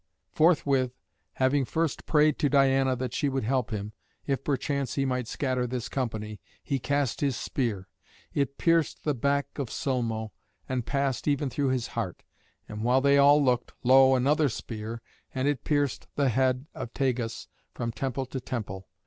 Forthwith, 0.31 0.93
having 1.33 1.63
first 1.63 2.07
prayed 2.07 2.39
to 2.39 2.49
Diana 2.49 2.95
that 2.95 3.13
she 3.13 3.29
would 3.29 3.43
help 3.43 3.69
him, 3.69 3.93
if 4.25 4.43
perchance 4.43 4.95
he 4.95 5.05
might 5.05 5.27
scatter 5.27 5.67
this 5.67 5.87
company, 5.89 6.41
he 6.63 6.79
cast 6.79 7.21
his 7.21 7.35
spear. 7.37 7.87
It 8.33 8.57
pierced 8.57 9.03
the 9.03 9.13
back 9.13 9.59
of 9.59 9.69
Sulmo, 9.69 10.31
and 10.67 10.87
passed 10.87 11.27
even 11.27 11.51
through 11.51 11.69
his 11.69 11.89
heart. 11.89 12.23
And 12.67 12.83
while 12.83 13.01
they 13.01 13.19
all 13.19 13.43
looked, 13.43 13.73
lo! 13.83 14.15
another 14.15 14.49
spear, 14.49 15.03
and 15.35 15.47
it 15.47 15.63
pierced 15.63 16.07
the 16.15 16.29
head 16.29 16.65
of 16.73 16.91
Tagus 16.95 17.47
from 17.75 17.91
temple 17.91 18.25
to 18.25 18.39
temple. 18.39 18.87